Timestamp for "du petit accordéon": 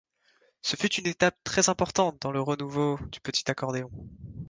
3.11-3.91